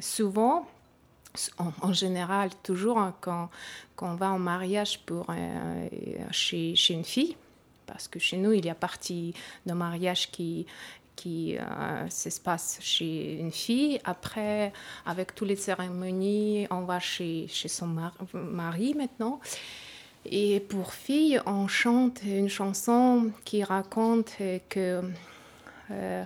souvent, 0.00 0.66
en, 1.58 1.92
général, 1.92 2.50
toujours 2.62 2.98
hein, 2.98 3.14
quand, 3.20 3.50
on 4.00 4.14
va 4.14 4.30
en 4.30 4.38
mariage 4.38 5.00
pour, 5.00 5.26
euh, 5.30 5.88
chez, 6.30 6.74
chez, 6.74 6.94
une 6.94 7.04
fille, 7.04 7.36
parce 7.86 8.08
que 8.08 8.18
chez 8.18 8.36
nous, 8.36 8.52
il 8.52 8.64
y 8.64 8.70
a 8.70 8.74
partie 8.74 9.34
d'un 9.66 9.74
mariage 9.74 10.30
qui, 10.30 10.66
qui 11.16 11.56
euh, 11.58 12.08
chez 12.80 13.38
une 13.40 13.52
fille. 13.52 14.00
Après, 14.04 14.72
avec 15.04 15.34
toutes 15.34 15.48
les 15.48 15.56
cérémonies, 15.56 16.66
on 16.70 16.82
va 16.82 17.00
chez, 17.00 17.46
chez 17.48 17.68
son 17.68 17.88
mari 18.32 18.94
maintenant. 18.94 19.40
Et 20.24 20.60
pour 20.60 20.92
fille, 20.92 21.40
on 21.46 21.68
chante 21.68 22.22
une 22.24 22.48
chanson 22.48 23.30
qui 23.44 23.64
raconte 23.64 24.32
que 24.68 25.02
euh, 25.90 26.24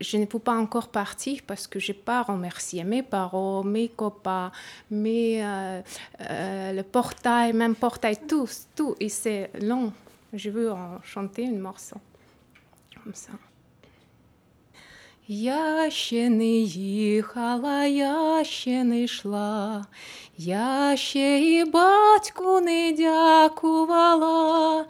je 0.00 0.16
ne 0.18 0.26
peux 0.26 0.38
pas 0.38 0.56
encore 0.56 0.88
partir 0.88 1.40
parce 1.46 1.66
que 1.66 1.78
je 1.78 1.92
n'ai 1.92 1.98
pas 1.98 2.22
remercié 2.22 2.84
mes 2.84 3.02
parents, 3.02 3.64
mes 3.64 3.88
copains, 3.88 4.52
mes, 4.90 5.44
euh, 5.44 5.80
euh, 6.20 6.72
le 6.72 6.82
portail, 6.82 7.52
même 7.52 7.74
portail, 7.74 8.16
tout, 8.28 8.48
tout. 8.74 8.94
Et 9.00 9.08
c'est 9.08 9.50
long. 9.60 9.92
Je 10.32 10.50
veux 10.50 10.70
en 10.70 11.00
chanter 11.02 11.42
une 11.42 11.60
morceau 11.60 11.96
comme 13.02 13.14
ça. 13.14 13.32
Я 15.28 15.90
ще 15.90 16.28
не 16.28 16.58
їхала, 16.60 17.84
я 17.84 18.44
ще 18.44 18.84
не 18.84 19.02
йшла, 19.02 19.86
я 20.38 20.96
ще 20.96 21.40
і 21.40 21.64
батьку 21.64 22.60
не 22.60 22.92
дякувала. 22.92 24.86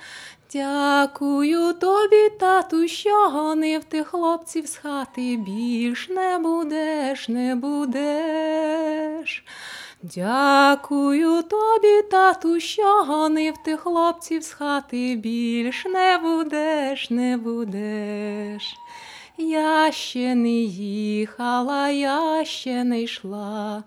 Дякую 0.53 1.73
тобі, 1.73 2.29
тату, 2.39 2.87
що 2.87 3.29
гонив 3.29 3.83
ти 3.83 4.03
хлопців 4.03 4.67
з 4.67 4.75
хати 4.75 5.37
більш 5.45 6.09
не 6.09 6.37
будеш, 6.37 7.29
не 7.29 7.55
будеш. 7.55 9.45
Дякую 10.03 11.43
тобі, 11.43 12.01
тату, 12.11 12.59
що 12.59 13.03
гонив 13.03 13.53
ти 13.65 13.77
хлопців 13.77 14.43
з 14.43 14.51
хати 14.51 15.15
більш 15.15 15.85
не 15.85 16.19
будеш, 16.23 17.09
не 17.09 17.37
будеш. 17.37 18.75
Я 19.37 19.91
ще 19.91 20.35
не 20.35 20.49
їхала, 20.49 21.89
я 21.89 22.45
ще 22.45 22.83
не 22.83 23.01
йшла, 23.01 23.83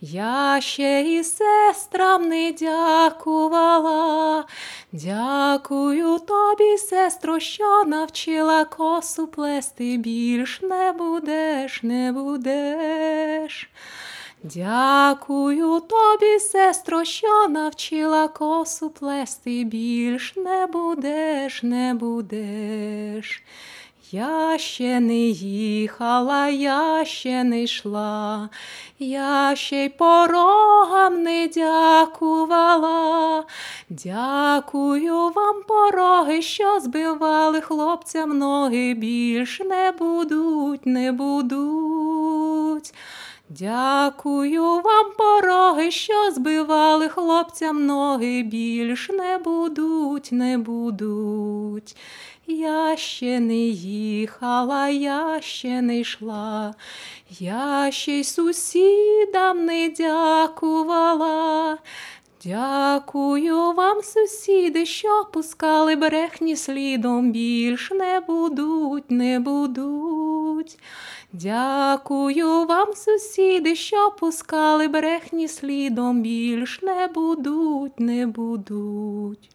я 0.00 0.60
ще 0.60 1.02
і 1.02 1.24
сестрам 1.24 2.28
не 2.28 2.52
дякувала. 2.52 4.44
Дякую 4.92 6.18
тобі, 6.18 6.78
сестро, 6.78 7.40
що 7.40 7.84
навчила 7.84 8.64
косу 8.64 9.26
плести, 9.26 9.96
більш 9.96 10.62
не 10.62 10.92
будеш, 10.92 11.82
не 11.82 12.12
будеш. 12.12 13.70
Дякую 14.42 15.80
тобі, 15.80 16.38
сестро, 16.40 17.04
що 17.04 17.48
навчила 17.48 18.28
косу 18.28 18.90
плести, 18.90 19.64
більш 19.64 20.36
не 20.36 20.66
будеш, 20.66 21.62
не 21.62 21.94
будеш. 21.94 23.42
Я 24.12 24.58
ще 24.58 25.00
не 25.00 25.18
їхала, 25.18 26.48
я 26.48 27.04
ще 27.04 27.44
не 27.44 27.62
йшла, 27.62 28.48
я 28.98 29.56
ще 29.56 29.84
й 29.84 29.88
порогам 29.88 31.22
не 31.22 31.48
дякувала. 31.54 33.44
Дякую 33.88 35.14
вам, 35.14 35.62
пороги, 35.68 36.42
що 36.42 36.80
збивали 36.80 37.60
хлопцям 37.60 38.38
ноги, 38.38 38.94
більш 38.94 39.60
не 39.60 39.92
будуть, 39.98 40.86
не 40.86 41.12
будуть. 41.12 42.37
Дякую 43.50 44.62
вам, 44.62 45.12
пороги, 45.18 45.90
що 45.90 46.30
збивали 46.30 47.08
хлопцям 47.08 47.86
ноги, 47.86 48.42
більш 48.42 49.08
не 49.08 49.38
будуть, 49.38 50.28
не 50.32 50.58
будуть. 50.58 51.96
Я 52.46 52.96
ще 52.96 53.40
не 53.40 53.56
їхала, 53.56 54.88
я 54.88 55.40
ще 55.40 55.82
не 55.82 55.98
йшла, 55.98 56.74
я 57.30 57.88
ще 57.90 58.12
й 58.12 58.24
сусідам 58.24 59.64
не 59.64 59.88
дякувала. 59.88 61.78
Дякую 62.44 63.72
вам, 63.72 64.02
сусіди, 64.02 64.86
що 64.86 65.26
пускали 65.32 65.96
брехні 65.96 66.56
слідом, 66.56 67.32
більш 67.32 67.90
не 67.90 68.20
будуть, 68.20 69.10
не 69.10 69.40
будуть. 69.40 70.78
Дякую 71.32 72.64
вам, 72.64 72.94
сусіди, 72.94 73.74
що 73.74 74.10
пускали 74.20 74.88
брехні 74.88 75.48
слідом, 75.48 76.22
більш 76.22 76.82
не 76.82 77.06
будуть, 77.06 78.00
не 78.00 78.26
будуть. 78.26 79.50